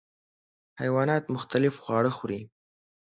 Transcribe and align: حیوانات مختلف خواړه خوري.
حیوانات 0.81 1.23
مختلف 1.35 1.73
خواړه 1.83 2.11
خوري. 2.17 2.41